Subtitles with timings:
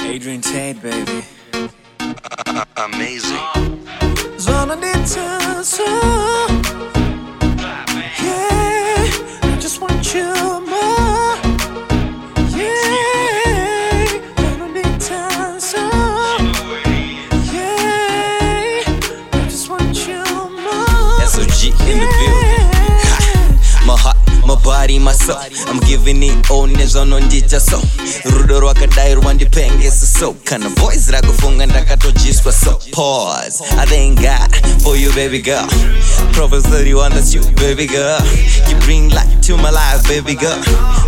[0.00, 1.24] Adrian Tate, baby.
[2.76, 3.38] Amazing.
[4.38, 5.88] Zona de dancer.
[8.22, 9.10] Yeah,
[9.42, 10.32] I just want you
[10.66, 11.36] more.
[12.56, 14.06] Yeah,
[14.38, 15.90] zona de dancer.
[17.52, 18.82] Yeah,
[19.32, 20.24] I just want you
[20.62, 21.20] more.
[21.26, 22.61] SOG in the building.
[24.52, 25.38] My body, my soul.
[25.66, 27.78] I'm giving it all nezvanondita so
[28.30, 33.64] rudo rwakadai rwandipengesa so kana boys rakufunga ndakatojiswa so pause.
[33.78, 35.66] I thank god for you baby girl.
[36.32, 38.20] Proverbs 31 that's you baby girl.
[38.68, 40.62] You bring light to my life baby girl.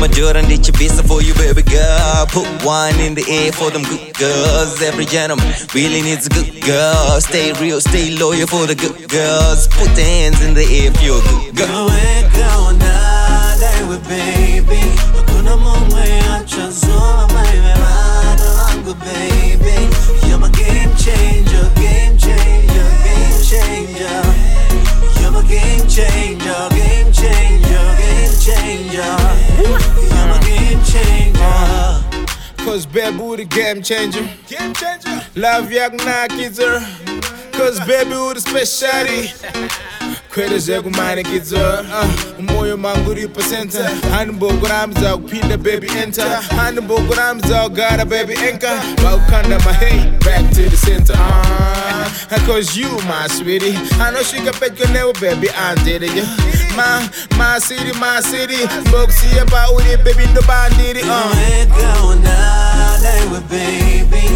[0.00, 2.26] Majora ndichibisa for you baby girl.
[2.32, 4.80] Put one in the air for them good girls.
[4.80, 7.20] Every gentleman really needs a good girl.
[7.20, 9.68] Stay real stay loyal for the good girls.
[9.68, 12.95] Put the hands in the air if you're a good girl
[13.90, 14.80] Weka unadaiwe baby
[15.16, 19.88] hakuna mumwe achazoma maivevana wangu baby
[20.28, 24.24] You're my game changer, game changer, game changer
[25.20, 29.16] You're my game changer, game changer, game changer
[29.62, 32.02] You're my game changer
[32.64, 34.28] Cause baby with a game changer.
[34.48, 35.22] Game changer.
[35.36, 36.82] Love young nakizer.
[37.52, 38.14] Cause baby
[40.36, 40.58] with a speciality.
[40.58, 46.42] kwete zvekumanikidza uh, moyo mangu uri pasenta handimbokurambidza kupinda baby enter.
[46.56, 51.16] Handimbokurambidza kugara baby enka vakukanda mahey back to the center.
[51.16, 53.78] Uh, cause you my sweetie.
[54.06, 56.10] Anosvika pedyo newe baby andiri
[56.76, 57.00] ma
[57.38, 58.68] my city my city.
[58.88, 61.08] Mbokusiya pauri baby ndobandiri uh.
[61.08, 64.30] Weka unadaiwe baby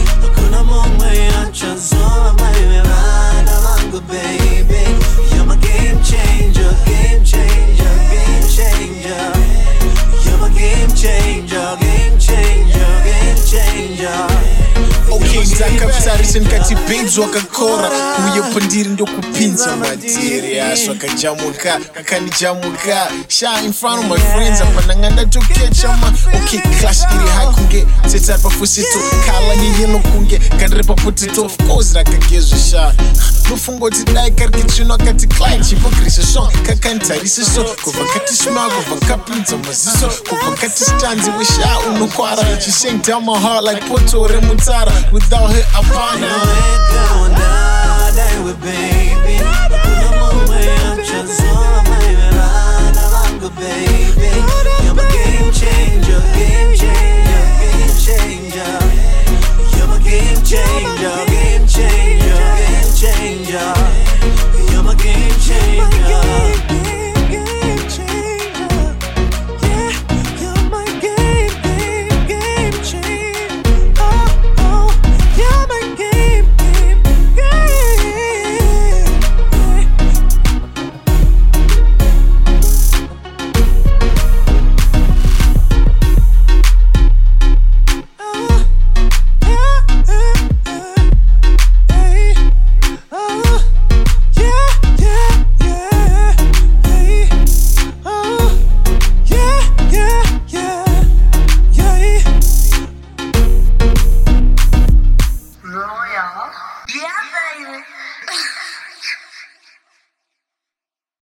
[15.11, 17.91] okay takapfisarisa ndikatibhenzi wakakora
[18.25, 23.11] uye pandiri ndokupinza madiri ya zvakajamuka kakanijamuka.
[23.29, 26.13] Sha infront my friends apananga ndatokecama
[26.45, 30.39] okay clash iri hai kunge setsari pafusito kala yeyeno kunge.
[30.39, 32.95] Kariri papotato of course rakagezvisha
[33.51, 37.65] nofunga kuti dai kari kitsvino akati client chipogrese song kakanitarise so.
[37.65, 44.27] Kubva katishma kubva kapinza maziso kubva katistanzi wesha unokwara chishang down my heart like poto
[44.27, 49.20] remutsara with without her apana Weka unadaiwe baby hakuna mumwe achazoma